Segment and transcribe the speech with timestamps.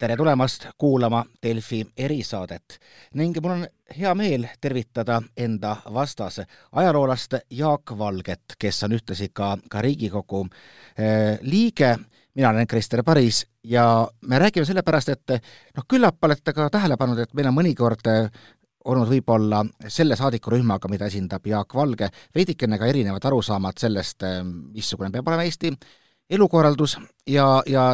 [0.00, 2.78] tere tulemast kuulama Delfi erisaadet
[3.20, 3.64] ning mul on
[3.98, 6.40] hea meel tervitada enda vastas
[6.72, 10.46] ajaloolast Jaak Valget, kes on ühtlasi ka, ka Riigikogu
[10.96, 11.96] eh, liige.
[12.34, 15.30] mina olen Krister Paris ja me räägime sellepärast, et
[15.76, 18.30] noh, küllap olete ka tähele pannud, et meil on mõnikord eh,
[18.84, 25.12] olnud võib-olla selle saadikurühmaga, mida esindab Jaak Valge, veidikene ka erinevad arusaamad sellest, eh, missugune
[25.12, 25.74] peab olema Eesti
[26.30, 27.90] elukorraldus ja, ja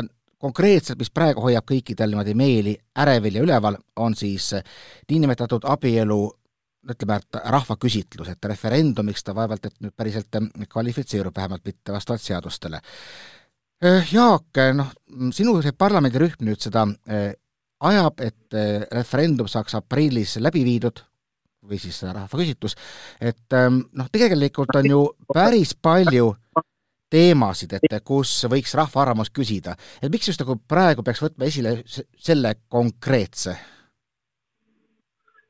[0.47, 4.53] konkreetselt, mis praegu hoiab kõikidel niimoodi meeli ärevil ja üleval, on siis
[5.11, 6.21] niinimetatud abielu
[6.87, 10.39] ütleme, et rahvaküsitlus, et referendumiks ta vaevalt et nüüd päriselt
[10.71, 12.81] kvalifitseerub, vähemalt mitte vastavalt seadustele.
[14.13, 14.93] Jaak, noh,
[15.35, 16.87] sinu see parlamendirühm nüüd seda
[17.91, 18.57] ajab, et
[18.95, 21.03] referendum saaks aprillis läbi viidud,
[21.69, 22.77] või siis rahvaküsitlus,
[23.21, 25.03] et eh, noh, tegelikult on ju
[25.33, 26.33] päris palju
[27.13, 29.77] teemasid, et kus võiks rahva arvamust küsida.
[30.03, 33.57] et miks just nagu praegu peaks võtma esile selle konkreetse?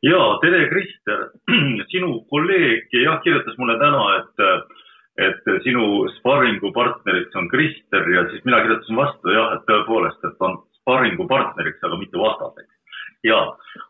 [0.07, 1.29] jaa, tere, Krister.
[1.93, 4.47] sinu kolleeg jah, kirjutas mulle täna, et,
[5.29, 10.61] et sinu sparringupartneriks on Krister ja siis mina kirjutasin vastu jah, et tõepoolest, et on
[10.83, 12.76] sparringupartneriks, aga mitte vastaseks
[13.25, 13.41] ja,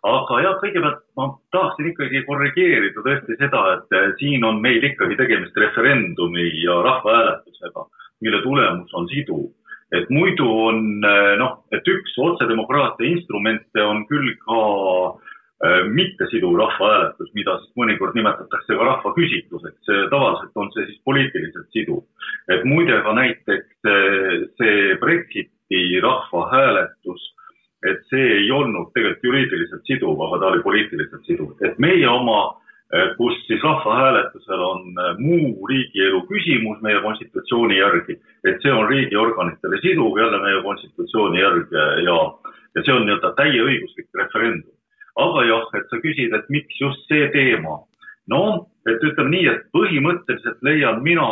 [0.07, 5.19] aga jah, kõigepealt ma tahaksin ikkagi korrigeerida tõesti seda, et eh, siin on meil ikkagi
[5.19, 7.87] tegemist referendumi ja rahvahääletusega,
[8.27, 9.47] mille tulemus on siduv.
[9.95, 14.63] et muidu on eh, noh, et üks otsedemokraatia instrumente on küll ka
[15.07, 19.93] äh, mittesiduv rahvahääletus, mida siis mõnikord nimetatakse ka rahvaküsitluseks.
[20.11, 22.03] tavaliselt on see siis poliitiliselt siduv.
[22.49, 23.89] et muide ka näiteks
[24.59, 27.36] see Brexiti rahvahääletus
[27.91, 31.53] et see ei olnud tegelikult juriidiliselt siduv, aga ta oli poliitiliselt siduv.
[31.65, 32.57] et meie oma,
[32.93, 38.89] eh, kus siis rahvahääletusel on eh, muu riigielu küsimus meie konstitutsiooni järgi, et see on
[38.89, 42.17] riigiorganitele siduv jälle meie konstitutsiooni järgi ja,
[42.75, 44.73] ja see on nii-öelda täieõiguslik referendum.
[45.17, 47.83] aga jah, et sa küsid, et miks just see teema.
[48.29, 51.29] noh, et ütleme nii, et põhimõtteliselt leian mina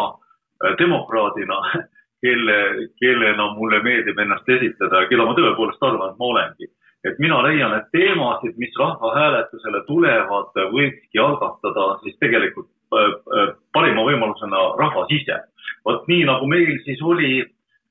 [0.65, 1.61] eh, demokraadina
[2.25, 2.59] kelle,
[3.01, 6.71] kellena mulle meeldib ennast esitada ja keda ma tõepoolest arvan, et ma olengi.
[7.05, 14.07] et mina leian, et teemasid, mis rahvahääletusele tulevad, võikski algatada siis tegelikult äh, äh, parima
[14.09, 15.37] võimalusena rahvas ise.
[15.85, 17.45] vot nii nagu meil siis oli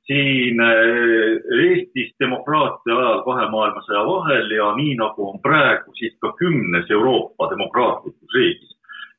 [0.10, 6.34] siin äh, Eestis demokraatia ajal kahe maailmasõja vahel ja nii nagu on praegu siis ka
[6.42, 8.73] kümnes Euroopa demokraatlikus riigis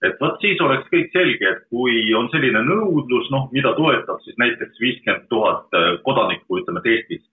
[0.04, 4.36] et vot siis oleks kõik selge, et kui on selline nõudlus, noh, mida toetab siis
[4.42, 7.24] näiteks viiskümmend tuhat äh, kodanikku, ütleme, et Eestis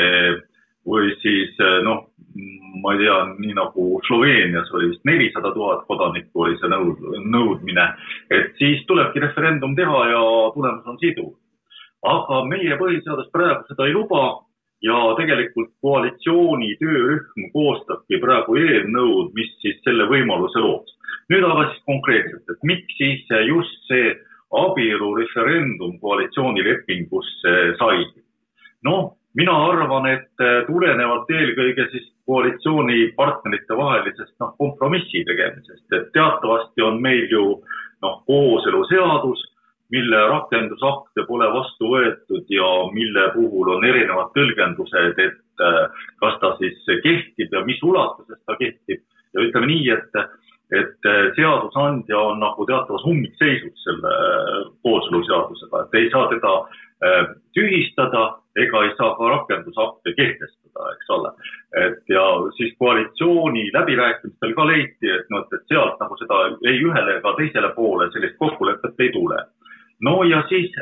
[0.00, 0.40] eh,
[0.88, 2.06] või siis äh, noh,
[2.82, 7.86] ma ei tea, nii nagu Sloveenias oli vist nelisada tuhat kodanikku oli see nõud, nõudmine,
[8.34, 10.24] et siis tulebki referendum teha ja
[10.56, 11.34] tulemus on siduv.
[12.04, 14.24] aga meie põhiseadus praegu seda ei luba
[14.84, 20.92] ja tegelikult koalitsiooni töörühm koostabki praegu eelnõud, mis siis selle võimaluse looks
[21.32, 24.14] nüüd aga siis konkreetselt, et miks siis just see
[24.54, 28.04] abielureferendum koalitsioonilepingusse sai?
[28.84, 37.00] noh, mina arvan, et tulenevalt eelkõige siis koalitsioonipartnerite vahelisest noh, kompromissi tegemisest, et teatavasti on
[37.02, 37.46] meil ju
[38.04, 39.42] noh, kooseluseadus,
[39.94, 45.64] mille rakendusakte pole vastu võetud ja mille puhul on erinevad tõlgendused, et
[46.20, 50.32] kas ta siis kehtib ja mis ulatuses ta kehtib ja ütleme nii, et eh,
[51.36, 56.54] seadusandja on nagu teatavas ummikseisus selle eh, kooseluseadusega, et ei saa teda
[57.08, 58.24] eh, tühistada
[58.64, 61.32] ega ei saa ka rakendusakte kehtestada, eks ole.
[61.84, 62.24] et ja
[62.56, 66.40] siis koalitsiooni läbirääkimistel ka leiti, et noh, et sealt nagu seda
[66.70, 69.38] ei ühele ega teisele poole sellist kokkulepet ei tule.
[70.00, 70.74] no ja siis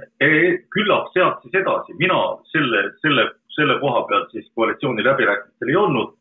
[0.76, 2.20] küllap sealt siis edasi, mina
[2.52, 6.12] selle, selle, selle koha pealt siis koalitsiooni läbirääkimistel ei olnud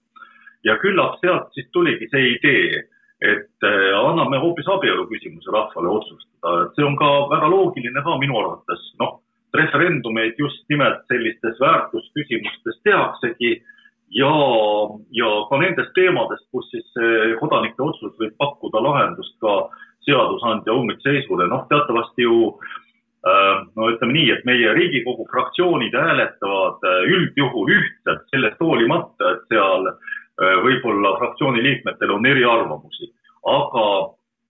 [0.64, 2.88] ja küllap sealt siis tuligi see idee
[3.22, 8.18] et äh, anname hoopis abielu küsimuse rahvale otsustada, et see on ka väga loogiline ka
[8.22, 9.20] minu arvates, noh,
[9.54, 13.52] referendumeid just nimelt sellistes väärtusküsimustes tehaksegi
[14.18, 14.32] ja,
[15.14, 16.88] ja ka nendest teemadest, kus siis
[17.40, 19.58] kodanike otsus võib pakkuda lahendust ka
[20.08, 27.04] seadusandja ummikseisule, noh, teatavasti ju äh, no ütleme nii, et meie Riigikogu fraktsioonid hääletavad äh,
[27.20, 29.94] üldjuhul ühtselt sellest hoolimata, et seal
[30.42, 33.12] võib-olla fraktsiooni liikmetel on eriarvamusi,
[33.48, 33.88] aga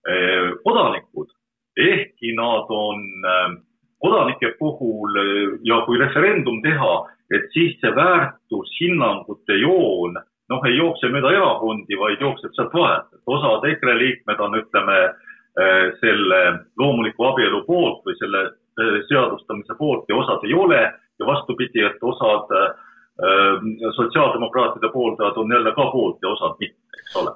[0.08, 1.30] äh, kodanikud,
[1.76, 3.54] ehkki nad on äh,
[4.02, 5.18] kodanike puhul
[5.64, 6.94] ja kui referendum teha,
[7.32, 10.18] et siis see väärtushinnangute joon
[10.52, 14.98] noh, ei jookse mööda erakondi, vaid jookseb sealt vahelt, et osad EKRE liikmed on, ütleme,
[16.00, 16.38] selle
[16.80, 18.42] loomuliku abielu poolt või selle
[19.08, 20.80] seadustamise poolt ja osad ei ole.
[21.20, 22.48] Ja vastupidi, et osad
[23.96, 27.32] sotsiaaldemokraatide pooldajad on jälle ka poolt ja osad mitte, eks ole.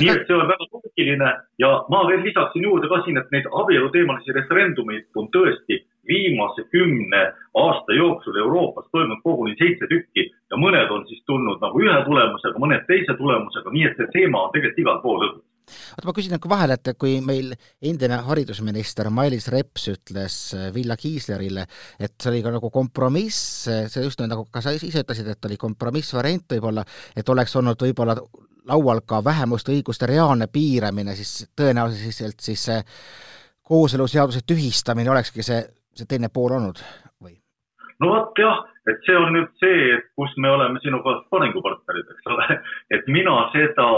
[0.00, 1.32] nii et see on väga loogiline
[1.62, 7.22] ja ma veel lisaksin juurde ka siin, et neid abieluteemalisi referendumeid on tõesti viimase kümne
[7.64, 12.62] aasta jooksul Euroopas toimunud koguni seitse tükki ja mõned on siis tulnud nagu ühe tulemusega,
[12.62, 16.36] mõned teise tulemusega, nii et see teema on tegelikult igal pool õhus oota, ma küsin
[16.36, 17.52] nagu vahele, et kui meil
[17.82, 21.66] endine haridusminister Mailis Reps ütles äh, Villa Kiislerile,
[22.00, 25.60] et see oli ka nagu kompromiss, see just nagu ka sa ise ütlesid, et oli
[25.60, 26.84] kompromissvariant võib-olla,
[27.16, 28.16] et oleks olnud võib-olla
[28.66, 32.78] laual ka vähemuste õiguste reaalne piiramine, siis tõenäoliselt siis see
[33.66, 35.60] kooseluseaduse tühistamine olekski see,
[35.94, 36.80] see teine pool olnud
[37.22, 37.36] või?
[38.02, 42.32] no vot jah, et see on nüüd see, et kus me oleme sinuga sparringupartnerid, eks
[42.34, 42.58] ole,
[42.98, 43.88] et mina seda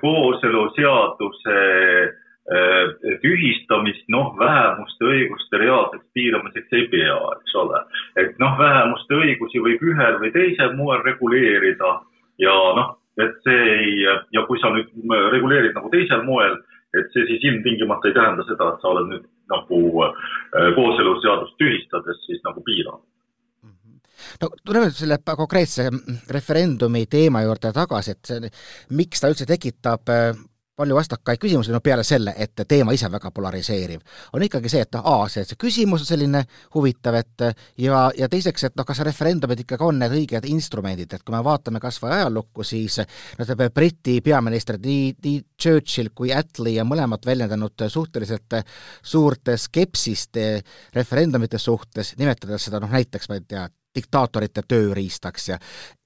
[0.00, 2.90] kooseluseaduse äh,
[3.22, 7.80] tühistamist, noh, vähemuste õiguste reaalseks piiramiseks ei pea, eks ole.
[8.20, 11.94] et noh, vähemuste õigusi võib ühel või teisel moel reguleerida
[12.42, 13.96] ja noh, et see ei,
[14.34, 14.90] ja kui sa nüüd
[15.32, 16.58] reguleerid nagu teisel moel,
[16.94, 22.22] et see siis ilmtingimata ei tähenda seda, et sa oled nüüd nagu äh, kooseluseadust tühistades
[22.28, 23.02] siis nagu piiranud
[24.42, 25.88] no tuleme nüüd selle konkreetse
[26.30, 28.50] referendumi teema juurde tagasi, et see,
[28.96, 30.34] miks ta üldse tekitab äh,
[30.76, 34.00] palju vastakaid küsimusi, no peale selle, et teema ise väga polariseeriv,
[34.34, 36.42] on ikkagi see, et aa, see, see küsimus on selline
[36.74, 37.44] huvitav, et
[37.84, 41.42] ja, ja teiseks, et noh, kas referendumid ikkagi on need õiged instrumendid, et kui me
[41.46, 42.98] vaatame kas või ajalukku, siis
[43.38, 48.58] no see Briti peaminister nii, nii Churchill kui Attlee on mõlemad väljendanud suhteliselt
[49.02, 50.42] suurt skepsist
[50.94, 55.58] referendumite suhtes, nimetades seda noh, näiteks ma ei tea, diktaatorite tööriistaks ja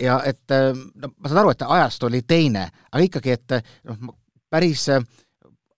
[0.02, 3.56] ja et äh, no ma saan aru, et ajastu oli teine, aga ikkagi, et
[3.88, 4.14] noh,
[4.50, 5.04] päris äh,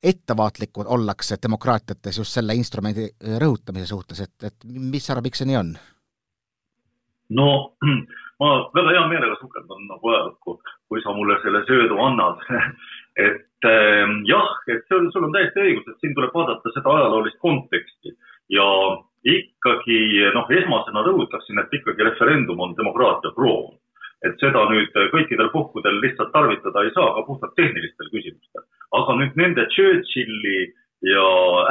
[0.03, 5.43] ettevaatlikud ollakse demokraatiates just selle instrumendi äh, rõhutamise suhtes, et, et mis sa arvad, miks
[5.43, 5.75] see nii on?
[7.41, 7.51] no
[8.41, 10.57] ma väga hea meelega sukeldan nagu ajalukku,
[10.89, 12.41] kui sa mulle selle söödu annad
[13.29, 16.97] et äh, jah, et see on, sul on täiesti õigus, et siin tuleb vaadata seda
[16.97, 18.15] ajaloolist konteksti
[18.57, 18.67] ja
[19.61, 23.77] ikkagi noh, esmasena rõhutaksin, et ikkagi referendum on demokraatia kroon.
[24.21, 28.65] et seda nüüd kõikidel puhkudel lihtsalt tarvitada ei saa, ka puhtalt tehnilistel küsimustel.
[28.93, 30.73] aga nüüd nende Churchilli
[31.09, 31.25] ja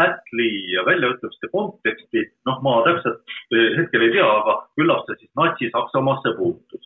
[0.06, 3.22] Attlee väljaütlemiste konteksti, noh, ma täpselt
[3.54, 6.86] eh, hetkel ei tea, aga küllap see siis Natsi-Saksamaasse puutus.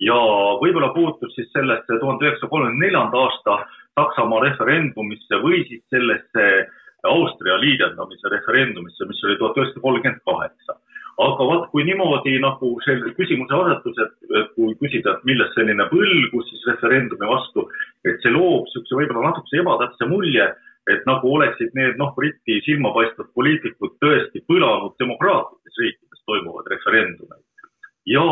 [0.00, 0.16] ja
[0.60, 3.58] võib-olla puutus siis sellesse tuhande üheksasaja kolmekümne neljanda aasta
[4.00, 6.46] Saksamaa referendumisse või siis sellesse
[7.08, 10.78] Austria liidendamise referendumisse, mis oli tuhat üheksasada kolmkümmend kaheksa.
[11.22, 16.48] aga vot, kui niimoodi nagu see küsimuse asetus, et kui küsida, et millest selline põlgus
[16.48, 17.66] siis referendumi vastu,
[18.08, 20.46] et see loob niisuguse võib-olla natukese ebatäpse mulje,
[20.90, 27.44] et nagu oleksid need noh, Briti silmapaistvad poliitikud tõesti põlanud demokraatlikes riikides toimuvad referendumeid.
[28.06, 28.24] ja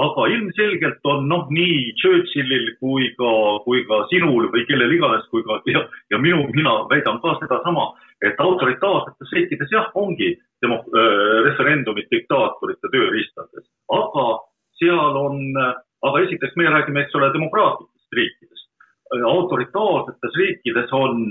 [0.00, 3.32] aga ilmselgelt on noh, nii Churchillil kui ka,
[3.66, 7.90] kui ka sinul või kellel iganes, kui ka ja, ja minu, mina väidan ka sedasama,
[8.24, 10.32] et autoritaarsetes riikides jah, ongi
[10.64, 14.26] demo, äh, referendumid diktaatorite tööriistades, aga
[14.80, 15.42] seal on,
[16.08, 18.68] aga esiteks me räägime, eks ole, demokraatlikest riikidest.
[19.12, 21.28] autoritaarsetes riikides on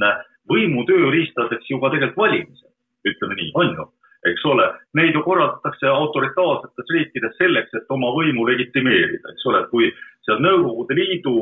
[0.51, 2.69] võimu tööriistadeks ju ka tegelikult valimised,
[3.09, 3.87] ütleme nii, on ju
[4.29, 4.67] eks ole,
[4.97, 9.89] neid ju korraldatakse autoritaarsetes riikides selleks, et oma võimu legitimeerida, eks ole, kui
[10.25, 11.35] seal Nõukogude Liidu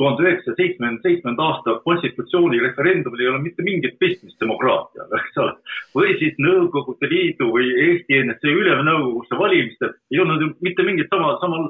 [0.00, 5.52] tuhande üheksasaja seitsmekümne seitsmenda aasta konstitutsiooni referendumil ei ole mitte mingit pistmist demokraatiaga, eks ole.
[5.98, 11.34] või siis Nõukogude Liidu või Eesti NSV Ülemnõukogusse valimistel ei olnud ju mitte mingit sama,
[11.42, 11.68] samal,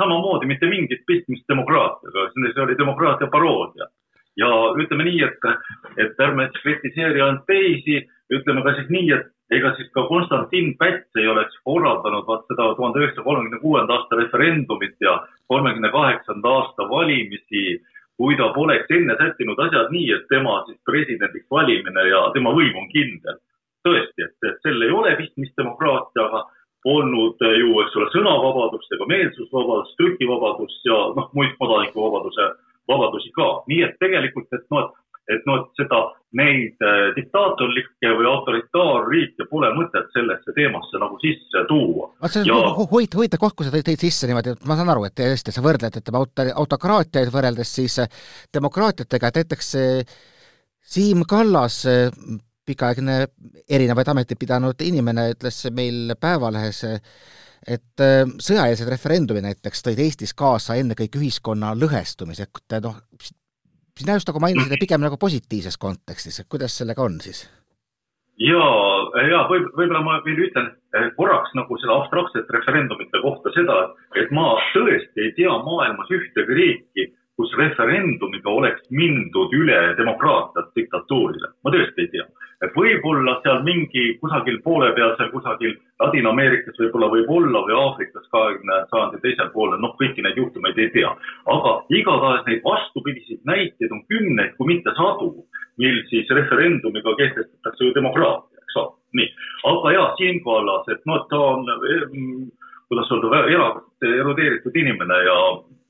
[0.00, 3.90] samamoodi mitte mingit pistmist demokraatiaga, see oli demokraatia paroodia.
[4.40, 4.48] ja
[4.80, 5.42] ütleme nii, et,
[6.00, 7.98] et ärme kritiseeri ainult teisi,
[8.38, 12.70] ütleme ka siis nii, et ega siis ka Konstantin Päts ei oleks korraldanud vaat seda
[12.78, 15.18] tuhande üheksasaja kolmekümne kuuenda aasta referendumit ja
[15.52, 17.64] kolmekümne kaheksanda aasta valimisi,
[18.16, 22.76] kui ta poleks enne sättinud asjad nii, et tema siis presidendiks valimine ja tema võim
[22.82, 23.40] on kindel.
[23.82, 26.44] tõesti, et, et sel ei ole pistmist demokraatiaga,
[26.86, 32.46] polnud ju, eks ole, sõnavabadust ega meelsusvabadust, trükivabadust ja noh, muid kodanikuvabaduse
[32.90, 33.48] vabadusi ka.
[33.70, 34.90] nii et tegelikult, et noh,
[35.30, 36.00] et noh, et seda,
[36.38, 42.08] neid äh, diktaatorlikke või autoritaarriike pole mõtet sellesse teemasse nagu sisse tuua.
[42.24, 42.60] see on ja...
[42.78, 45.64] huvitav, huvitav koht, kui sa tõid sisse niimoodi, et ma saan aru, et tõesti sa
[45.64, 48.22] võrdled, ütleme, auto, autokraatiaid võrreldes siis äh,
[48.54, 50.16] demokraatiatega, et näiteks äh,
[50.92, 51.84] Siim Kallas,
[52.66, 53.20] pikaaegne
[53.70, 56.80] erinevaid ameteid pidanud inimene, ütles meil Päevalehes,
[57.70, 58.02] et
[58.42, 62.98] sõjaeelsed referendumid näiteks tõid Eestis kaasa ennekõike ühiskonna lõhestumise, et noh,
[63.98, 67.44] sina just nagu mainisid, et pigem nagu positiivses kontekstis, et kuidas sellega on siis?
[68.40, 68.62] ja,
[69.28, 73.80] ja võib, võib-olla ma veel ütlen eh, korraks nagu seda abstraktset referendumite kohta seda,
[74.18, 81.52] et ma tõesti ei tea maailmas ühtegi riiki, kus referendumiga oleks mindud üle demokraatiat diktatuurile.
[81.64, 82.26] ma tõesti ei tea.
[82.62, 88.28] Et võib-olla seal mingi kusagil poole peal, seal kusagil Ladina-Ameerikas võib-olla võib olla või Aafrikas
[88.34, 91.10] kahekümne sajandi teisel poolel, noh, kõiki neid juhtumeid ei tea.
[91.56, 95.34] aga igatahes neid vastupidiseid näiteid on kümneid, kui mitte sadu
[95.82, 98.96] mil siis referendumiga kehtestatakse ju demokraatia, eks ole.
[99.18, 99.30] nii,
[99.74, 101.66] aga ja Siim Kallas, et noh, ta on
[102.92, 105.36] kuidas öelda, erakordselt erudeeritud inimene ja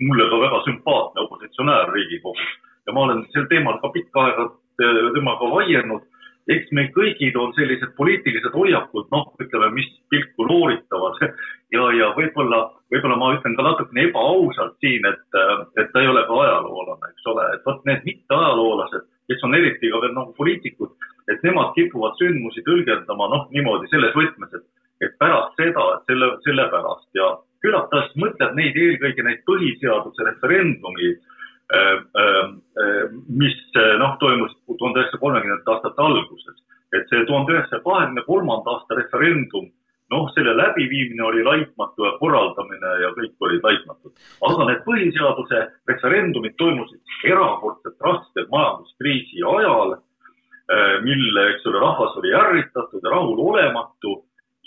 [0.06, 2.52] mulle ka väga sümpaatne opositsionäär Riigikogus.
[2.86, 4.44] ja ma olen sel teemal ka pikka aega
[4.84, 6.02] eh, temaga vaielnud.
[6.50, 11.20] Eks meil kõigil on sellised poliitilised hoiakud, noh, ütleme, mis pilku looritavad
[11.76, 15.40] ja, ja võib-olla, võib-olla ma ütlen ka natukene ebaausalt siin, et,
[15.78, 19.90] et ta ei ole ka ajaloolane, eks ole, et vot need mitteajaloolased kes on eriti
[19.90, 20.92] ka veel nagu poliitikud,
[21.32, 24.64] et nemad kipuvad sündmusi tõlgendama noh, niimoodi selles võtmes, et,
[25.06, 27.32] et pärast seda, et selle, sellepärast ja
[27.62, 31.31] küllap ta siis mõtleb neid eelkõige neid põhiseaduse referendumi äh,
[33.28, 33.58] mis
[33.98, 36.58] noh, toimus tuhande üheksasaja kolmekümnendate aastate alguses.
[36.92, 39.70] et see tuhande üheksasaja kahekümne kolmanda aasta referendum
[40.12, 44.12] noh, selle läbiviimine oli laitmatu ja korraldamine ja kõik olid laitmatud.
[44.48, 45.60] aga need põhiseaduse
[45.90, 47.00] referendumid toimusid
[47.32, 49.96] erakordselt raske majanduskriisi ajal,
[51.06, 54.14] mille, eks ole, rahvas oli ärritatud ja rahulolematu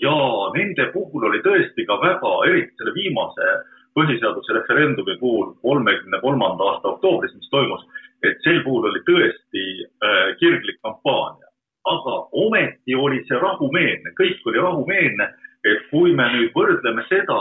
[0.02, 0.18] ja
[0.58, 3.48] nende puhul oli tõesti ka väga, eriti selle viimase
[3.96, 7.84] põhiseaduse referendumi puhul kolmekümne kolmanda aasta oktoobris, mis toimus,
[8.24, 11.46] et sel puhul oli tõesti äh, kirglik kampaania
[11.86, 15.28] aga ometi oli see rahumeelne, kõik oli rahumeelne,
[15.66, 17.40] et kui me nüüd võrdleme seda,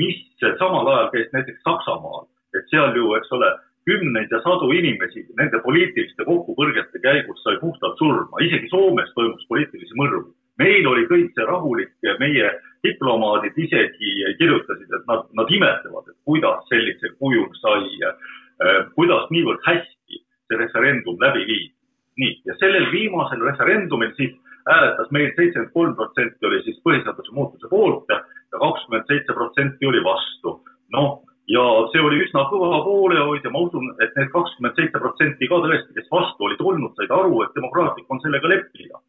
[0.00, 0.18] mis
[0.58, 3.50] samal ajal käis näiteks Saksamaal, et seal ju, eks ole,
[3.88, 9.98] kümneid ja sadu inimesi nende poliitiliste kokkupõrgete käigus sai puhtalt surma, isegi Soomes toimus poliitilisi
[9.98, 10.30] mõrvu.
[10.60, 12.50] meil oli kõik see rahulik ja meie
[12.86, 19.62] diplomaadid isegi kirjutasid, et nad, nad imetlevad, et kuidas sellisel kujul sai, äh, kuidas niivõrd
[19.66, 21.72] hästi see referendum läbi viidi
[22.20, 24.32] nii, ja sellel viimasel referendumil siis
[24.68, 28.22] hääletas meil seitsekümmend kolm protsenti oli siis põhiseaduse muutuse poolt ja
[28.52, 30.60] kakskümmend seitse protsenti oli vastu.
[30.92, 31.62] noh, ja
[31.92, 35.94] see oli üsna kõva poolehoid ja ma usun, et need kakskümmend seitse protsenti ka tõesti,
[35.96, 39.00] kes vastu olid olnud, said aru, et demokraatlik on sellega leppida.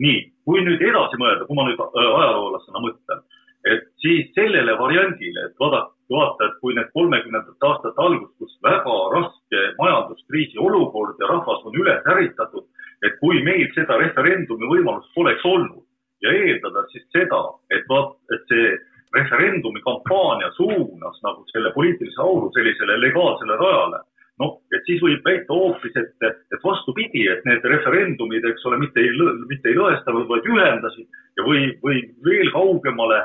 [0.00, 2.99] nii, kui nüüd edasi mõelda, kui ma nüüd äh, ajaloolasena mõtlen,
[4.02, 9.64] siis sellele variandile, et vaadake, vaata, et kui need kolmekümnendate aastate algus, kus väga raske
[9.78, 12.66] majanduskriisi olukord ja rahvas on üles ärritatud,
[13.06, 15.84] et kui meil seda referendumi võimalust poleks olnud
[16.24, 17.40] ja eeldada siis seda,
[17.72, 18.70] et vaat, et see
[19.16, 24.02] referendumi kampaania suunas nagu selle poliitilise auru sellisele legaalsele rajale,
[24.40, 29.02] noh, et siis võib väita hoopis, et, et vastupidi, et need referendumid, eks ole, mitte
[29.02, 29.10] ei,
[29.50, 33.24] mitte ei lõhestanud, vaid ühendasid ja või, või veel kaugemale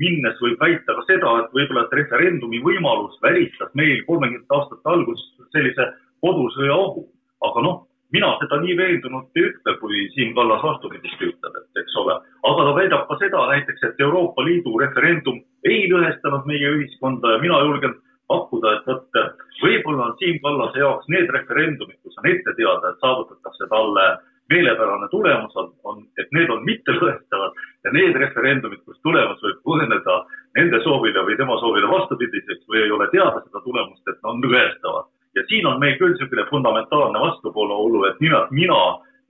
[0.00, 5.50] minnes võib väita ka seda, et võib-olla, et referendumi võimalus välistas meil kolmekümnendate aastate alguses
[5.54, 5.90] sellise
[6.24, 7.08] kodusõja ohu.
[7.44, 7.82] aga noh,
[8.14, 12.16] mina seda nii veendunult ei ütle, kui Siim Kallas vastupidist ütleb, et eks ole.
[12.50, 17.42] aga ta väidab ka seda näiteks, et Euroopa Liidu referendum ei lõhestanud meie ühiskonda ja
[17.42, 17.96] mina julgen
[18.28, 19.18] pakkuda, et vot
[19.62, 24.06] võib-olla on Siim Kallase jaoks need referendumid, kus on ette teada, et saavutatakse talle
[24.52, 30.18] meelepärane tulemus on, on, et need on mittelõhestavad ja need referendumid, kus tulemus võib kujuneda
[30.58, 35.10] nende soovile või tema soovile vastupidiseks või ei ole teada seda tulemust, et on lõhestavad.
[35.34, 38.80] ja siin on meil küll niisugune fundamentaalne vastuvoolu, et nimelt mina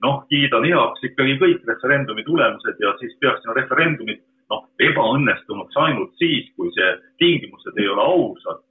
[0.03, 6.51] noh, kiidan heaks ikkagi kõik referendumi tulemused ja siis peaksime referendumit noh, ebaõnnestunuks ainult siis,
[6.57, 6.91] kui see
[7.21, 8.63] tingimused ei ole ausad.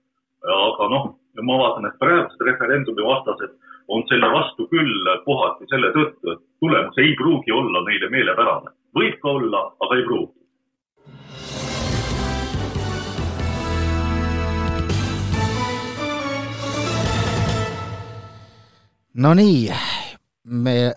[0.44, 1.04] aga noh,
[1.42, 3.54] ma vaatan, et praegused referendumi vastased
[3.88, 8.74] on selle vastu küll kohati selle tõttu, et tulemus ei pruugi olla neile meelepärane.
[8.94, 10.40] võib ka olla, aga ei pruugi.
[19.14, 19.70] Nonii,
[20.44, 20.92] me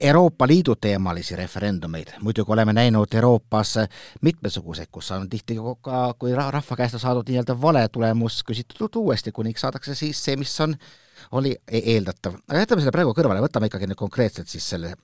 [0.00, 3.78] Euroopa Liidu teemalisi referendumeid muidugi oleme näinud Euroopas
[4.20, 9.32] mitmesuguseid, kus on tihti ka, kui rahva käest on saadud nii-öelda vale tulemus, küsitud uuesti,
[9.32, 12.36] kuniks saadakse siis see, mis on äh, oli e-, eeldatav.
[12.48, 14.94] aga jätame selle praegu kõrvale, võtame ikkagi nüüd konkreetselt siis selle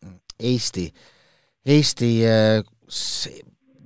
[0.43, 0.87] Eesti,
[1.67, 2.63] Eesti äh,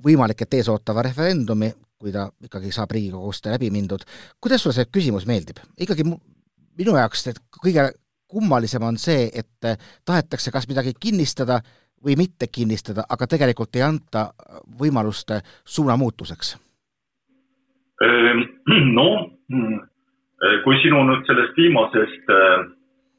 [0.05, 4.05] võimalik, et ees ootava referendumi, kui ta ikkagi saab Riigikogust läbi mindud.
[4.41, 5.63] kuidas sulle see küsimus meeldib?
[5.79, 7.29] ikkagi minu jaoks
[7.63, 7.91] kõige
[8.27, 11.61] kummalisem on see, et tahetakse kas midagi kinnistada
[12.05, 14.29] või mitte kinnistada, aga tegelikult ei anta
[14.79, 15.31] võimalust
[15.65, 16.57] suunamuutuseks.
[18.05, 18.43] Ehm,
[18.99, 19.87] noh, Äh,
[20.65, 22.67] kui sinu nüüd sellest viimasest äh,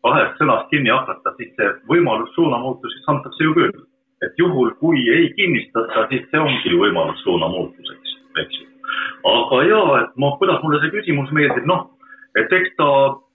[0.05, 3.85] kahest sõnast kinni hakata, siis see võimalus suunamuutuseks antakse ju küll.
[4.25, 8.65] et juhul, kui ei kinnistata, siis see ongi võimalus suunamuutuseks, eks ju.
[9.29, 11.83] aga ja, et ma, kuidas mulle see küsimus meeldib, noh,
[12.41, 12.87] et eks ta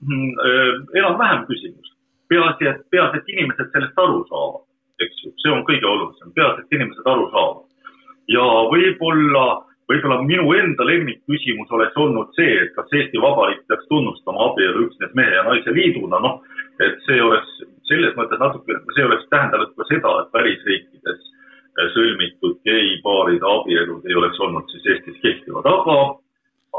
[0.03, 1.93] mm, äh, enam-vähem küsimus.
[2.33, 4.65] peaasi, et, peaasi, et inimesed sellest aru saavad,
[5.07, 7.63] eks ju, see on kõige olulisem, peaasi, et inimesed aru saavad.
[8.35, 9.47] ja võib-olla
[9.93, 15.13] võib-olla minu enda lemmikküsimus oleks olnud see, et kas Eesti Vabariik peaks tunnustama abielu üksnes
[15.19, 16.41] mehe ja naise liiduna, noh,
[16.81, 21.31] et see oleks selles mõttes natuke, see oleks tähendanud ka seda, et välisriikides
[21.95, 25.99] sõlmitud geipaaride abielud ei oleks olnud siis Eestis kehtivad, aga,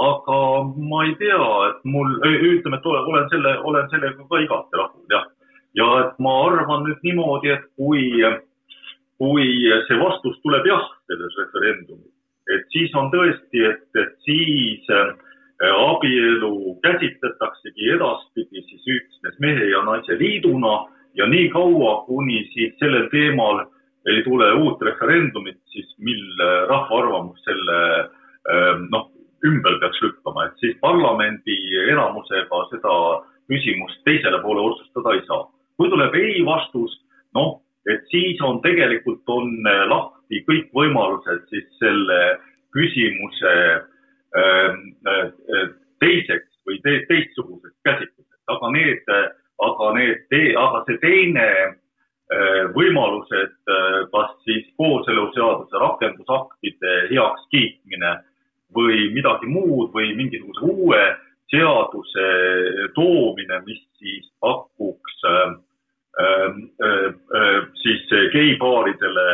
[0.08, 0.40] aga
[0.78, 5.28] ma ei tea, et mul, ütleme, et olen selle, olen sellega ka igati rahul, jah.
[5.74, 8.06] ja et ma arvan nüüd niimoodi, et kui,
[9.22, 9.48] kui
[9.90, 12.13] see vastus tuleb jah selles referendumil,
[12.52, 15.14] et siis on tõesti, et, et siis äh,
[15.64, 20.74] abielu käsitletaksegi edaspidi siis üksnes mehe ja naise liiduna
[21.16, 23.64] ja nii kaua, kuni siis sellel teemal
[24.10, 26.24] ei tule uut referendumit, siis mil
[26.68, 29.10] rahva arvamus selle äh, noh,
[29.48, 31.58] ümber peaks lükkama, et siis parlamendi
[31.92, 32.96] enamusega seda
[33.52, 35.48] küsimust teisele poole otsustada ei saa.
[35.78, 36.94] kui tuleb ei vastus,
[37.36, 39.50] noh, et siis on tegelikult on
[39.90, 42.20] lahti kõik võimalused siis selle
[42.74, 43.54] küsimuse
[44.38, 45.72] ähm, äh,
[46.04, 49.10] teiseks või te, teistsuguseks käsitluseks, aga need,
[49.68, 58.16] aga need, aga see teine äh, võimalus, et äh, kas siis kooseluseaduse rakendusaktide heakskiitmine
[58.74, 61.04] või midagi muud või mingisuguse uue
[61.54, 62.28] seaduse
[62.96, 65.56] toomine, mis siis pakuks äh,
[66.24, 69.28] äh, siis geipaaridele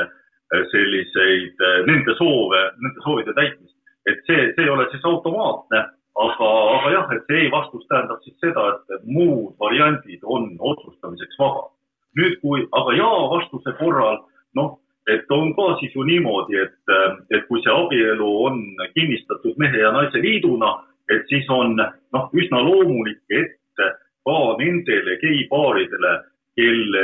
[0.71, 3.75] selliseid, nende soove, nende soovide täitmist.
[4.09, 5.83] et see, see ei ole siis automaatne,
[6.23, 11.39] aga, aga jah, et see ei vastus tähendab siis seda, et muud variandid on otsustamiseks
[11.39, 11.69] vaba.
[12.17, 14.23] nüüd, kui aga jaa vastuse korral,
[14.57, 14.79] noh,
[15.13, 16.93] et on ka siis ju niimoodi, et,
[17.29, 18.59] et kui see abielu on
[18.95, 20.73] kinnistatud mehe ja naise liiduna,
[21.13, 23.55] et siis on noh, üsna loomulik, et
[24.25, 26.13] ka nendele geipaaridele,
[26.59, 27.03] kelle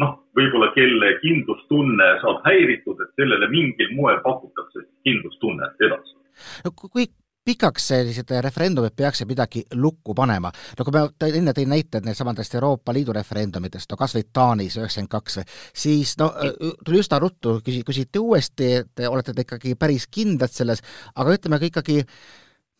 [0.00, 6.16] noh, võib-olla kelle kindlustunne saab häiritud, et sellele mingil moel pakutakse kindlustunnet edasi.
[6.64, 7.08] no kui
[7.50, 10.52] pikaks sellised referendumid peaks midagi lukku panema.
[10.78, 15.14] no kui ma enne tõin näited needsamadest Euroopa Liidu referendumitest, no kas või Taanis üheksakümmend
[15.16, 15.40] kaks,
[15.84, 16.30] siis no
[16.84, 20.84] tuli üsna ruttu, küsi-, küsiti uuesti, et olete te ikkagi päris kindlad selles,
[21.16, 22.04] aga ütleme ka ikkagi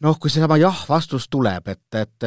[0.04, 2.26] noh, kui seesama jah-vastus tuleb, et, et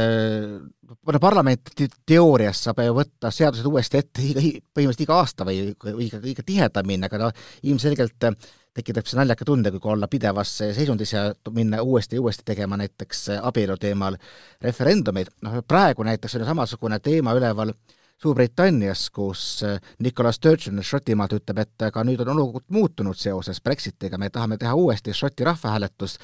[1.13, 1.71] no parlament
[2.05, 4.43] teoorias saab ju võtta seadused uuesti ette iga,
[4.75, 5.61] põhimõtteliselt iga aasta või
[6.05, 7.31] iga, iga tihedamini, aga no
[7.63, 8.29] ilmselgelt
[8.73, 13.27] tekitab see naljaka tunde, kui olla pidevas seisundis ja minna uuesti ja uuesti tegema näiteks
[13.41, 14.17] abielu teemal
[14.61, 17.73] referendumeid, noh praegu näiteks ju samasugune teema üleval
[18.21, 19.63] Suurbritannias, kus
[19.99, 24.75] Nicolas Sturgeon Šotimaalt ütleb, et ka nüüd on olukord muutunud seoses Brexitiga, me tahame teha
[24.79, 26.21] uuesti Šoti rahvahääletust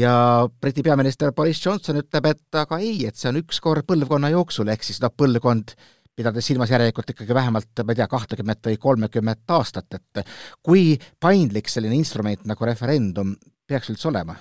[0.00, 0.14] ja
[0.60, 4.70] Briti peaminister Boris Johnson ütleb, et aga ei, et see on üks kord põlvkonna jooksul,
[4.72, 5.74] ehk siis noh, põlvkond
[6.16, 10.24] pidades silmas järelikult ikkagi vähemalt, ma ei tea, kahtekümmet või kolmekümmet aastat, et
[10.62, 13.34] kui paindlik selline instrument nagu referendum
[13.68, 14.36] peaks üldse olema?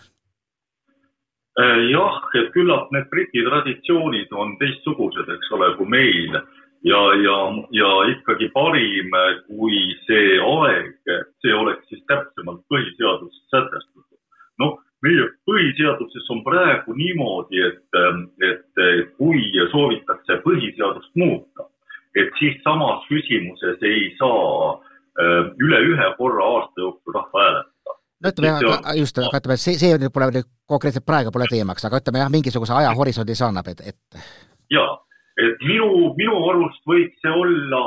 [1.59, 6.37] Äh, jah, et küllap need Briti traditsioonid on teistsugused, eks ole, kui meil
[6.83, 7.37] ja, ja,
[7.71, 9.11] ja ikkagi parim,
[9.47, 10.95] kui see aeg,
[11.43, 14.19] see oleks siis täpsemalt põhiseaduses sätestatud.
[14.61, 17.99] noh, meie põhiseaduses on praegu niimoodi, et,
[18.45, 21.67] et kui soovitakse põhiseadust muuta,
[22.15, 27.97] et siis samas küsimuses ei saa äh, üle ühe korra aasta jooksul rahva hääletada.
[28.23, 32.25] no ütleme, just, aga ütleme, see, see pole nüüd konkreetselt praegu pole teemaks, aga ütleme
[32.25, 34.25] jah, mingisuguse ajahorisondi see annab, et, et.
[34.73, 34.91] jaa,
[35.39, 37.83] et minu, minu arust võiks see olla,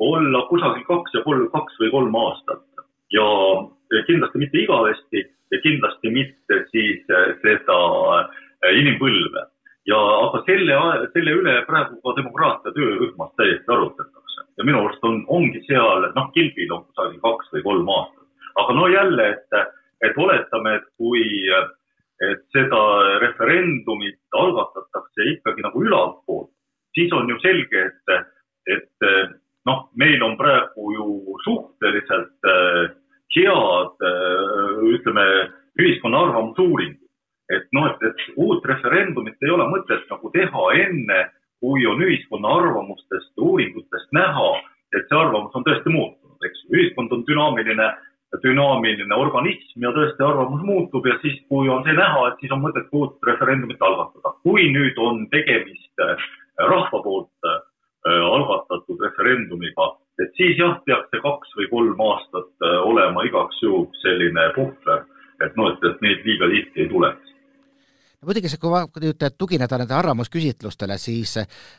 [0.00, 2.64] olla kusagil kaks ja kolm, kaks või kolm aastat
[3.12, 3.26] ja
[4.06, 7.78] kindlasti mitte igavesti ja kindlasti mitte siis äh, seda
[8.18, 9.46] äh, inimpõlve.
[9.88, 10.76] ja aga selle,
[11.14, 16.30] selle üle praegu ka demokraatia töörühmas täiesti arutatakse ja minu arust on, ongi seal, noh,
[16.34, 18.26] kilbil on kusagil kaks või kolm aastat.
[18.62, 19.58] aga no jälle, et,
[20.04, 21.24] et oletame, et kui,
[22.28, 22.82] et seda
[23.24, 26.52] referendumit algatatakse ikkagi nagu ülalt poolt,
[26.98, 28.32] siis on ju selge, et,
[28.74, 29.08] et
[29.68, 32.96] noh, meil on praegu ju suhteliselt äh,
[33.36, 35.26] head, äh, ütleme,
[35.78, 37.04] ühiskonna arvamusuuringud.
[37.48, 41.20] et noh, et, et uut referendumit ei ole mõtet nagu teha enne,
[41.64, 44.50] kui on ühiskonna arvamustest, uuringutest näha,
[44.92, 46.74] et see arvamus on tõesti muutunud, eks ju.
[46.76, 47.86] ühiskond on dünaamiline,
[48.44, 52.60] dünaamiline organism ja tõesti arvamus muutub ja siis, kui on see näha, et siis on
[52.66, 54.34] mõtet uut referendumit algatada.
[54.44, 57.60] kui nüüd on tegemist äh, rahva poolt äh,
[58.08, 59.92] algatatud referendumiga,
[60.22, 65.02] et siis jah, peaks see kaks või kolm aastat olema igaks juhuks selline puhver,
[65.44, 67.34] et noh, et, et neid liiga tihti ei tuleks.
[68.26, 71.36] Muidugi see, kui nüüd tugineda nende arvamusküsitlustele, siis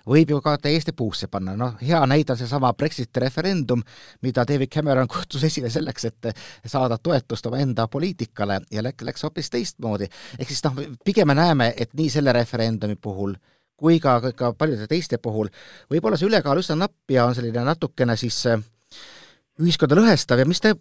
[0.08, 3.84] võib ju ka täiesti puusse panna, noh, hea näide on seesama Brexiti referendum,
[4.24, 6.30] mida David Cameron kutsus esile selleks, et
[6.64, 10.08] saada toetust omaenda poliitikale ja läks, läks hoopis teistmoodi.
[10.40, 13.36] ehk siis noh, pigem me näeme, et nii selle referendumi puhul
[13.80, 15.50] kui ka, ka paljude teiste puhul.
[15.92, 18.44] Võib olla see ülekaal üsna napp ja on selline natukene siis
[19.60, 20.74] ühiskonda lõhestav ja mis te,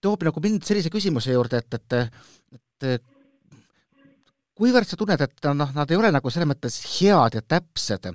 [0.00, 3.04] toob nagu mind sellise küsimuse juurde, et, et et
[4.58, 8.10] kuivõrd sa tunned, et noh, nad ei ole nagu selles mõttes head ja täpsed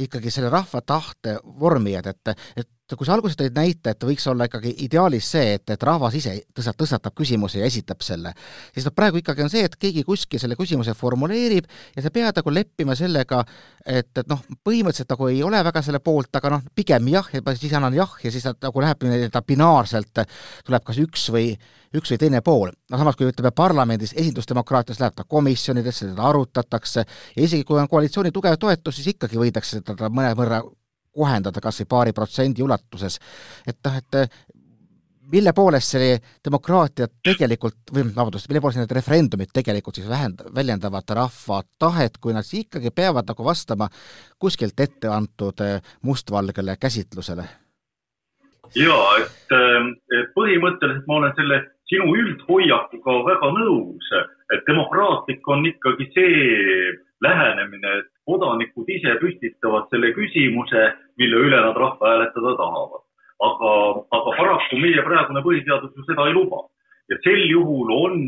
[0.00, 4.46] ikkagi selle rahva tahte vormijad, et, et kui sa alguses tõid näite, et võiks olla
[4.48, 8.32] ikkagi ideaalis see, et, et rahvas ise tõstab, tõstatab küsimuse ja esitab selle,
[8.74, 12.40] siis noh, praegu ikkagi on see, et keegi kuskil selle küsimuse formuleerib ja sa pead
[12.40, 13.42] nagu leppima sellega,
[13.84, 17.56] et, et noh, põhimõtteliselt nagu ei ole väga selle poolt, aga noh, pigem jah, ja
[17.56, 20.24] siis annan jah ja siis nagu läheb nii-öelda binaarselt,
[20.66, 21.52] tuleb kas üks või,
[21.96, 22.74] üks või teine pool.
[22.90, 27.88] no samas, kui ütleme, parlamendis esindusdemokraatias läheb ta komisjonidesse, seda arutatakse ja isegi kui on
[27.88, 30.62] koalitsiooni tugev toetus, siis ikkagi võidakse seda mõnevõrra
[31.16, 33.18] kohendada kas või paari protsendi ulatuses.
[33.66, 34.30] et noh, et
[35.32, 41.14] mille poolest see demokraatia tegelikult või vabandust, mille poolest need referendumid tegelikult siis vähend-, väljendavad
[41.16, 43.88] rahva tahet, kui nad siis ikkagi peavad nagu vastama
[44.38, 47.48] kuskilt ette antud eh, mustvalgele käsitlusele?
[48.78, 49.52] jaa, et
[50.36, 51.56] põhimõtteliselt ma olen selle
[51.90, 54.10] sinu üldhoiakuga väga nõus,
[54.54, 56.92] et demokraatlik on ikkagi see
[57.24, 60.82] lähenemine, et kodanikud ise püstitavad selle küsimuse,
[61.20, 63.06] mille üle nad rahvahääletada tahavad.
[63.40, 63.70] aga,
[64.12, 66.58] aga paraku meie praegune põhiseadus ju seda ei luba
[67.10, 68.18] ja sel juhul on,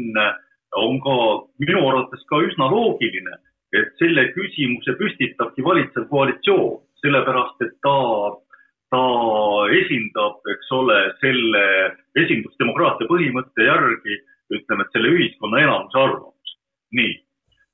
[0.76, 1.16] on ka
[1.62, 3.37] minu arvates ka üsna loogiline,
[3.76, 7.98] et selle küsimuse püstitabki valitsev koalitsioon, sellepärast et ta,
[8.92, 9.05] ta
[9.78, 11.64] esindab, eks ole, selle
[12.24, 14.18] esindusdemokraatia põhimõtte järgi
[14.52, 16.59] ütleme, et selle ühiskonna enamuse arvamust.
[16.92, 17.12] nii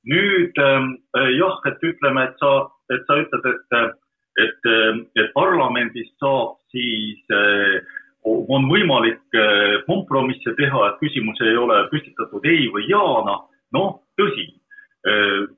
[0.07, 2.51] nüüd ähm, äh, jah, et ütleme, et sa,
[2.93, 3.97] et sa ütled, et,
[4.43, 7.79] et, ähm, et parlamendis saab siis, äh,
[8.23, 13.43] on võimalik äh, kompromisse teha, et küsimus ei ole püstitatud ei või jaana.
[13.69, 14.47] noh, tõsi,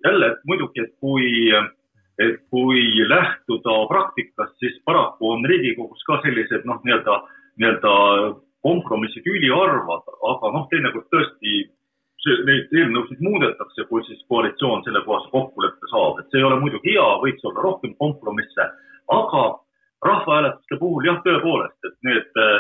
[0.04, 1.48] jälle muidugi, et kui,
[2.20, 7.16] et kui lähtuda praktikast, siis paraku on Riigikogus ka sellised noh, nii-öelda,
[7.56, 7.94] nii-öelda
[8.68, 11.31] kompromissid üliharvad, aga noh, teinekord tõesti
[12.48, 17.08] neid eelnõusid muudetakse, kui siis koalitsioon sellekohase kokkuleppe saab, et see ei ole muidugi hea,
[17.24, 18.68] võiks olla rohkem kompromisse,
[19.18, 19.44] aga
[20.06, 22.60] rahvahääletuste puhul jah, tõepoolest, et need äh,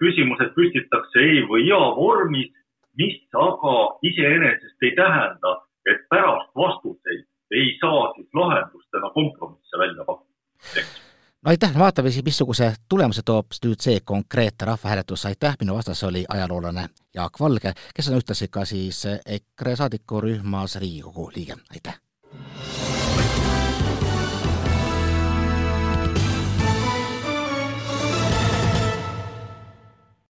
[0.00, 2.52] küsimused püstitakse ei või jaa vormis,
[3.00, 5.54] mis aga iseenesest ei tähenda,
[5.88, 8.71] et pärast vastuseid ei saa siis pakkuda
[11.42, 16.24] no aitäh, vaatame siis, missuguse tulemuse toob nüüd see konkreetne rahvahääletus, aitäh, minu vastas oli
[16.28, 21.98] ajaloolane Jaak Valge, kes on ühtlasi ka siis EKRE saadikurühmas Riigikogu liige, aitäh!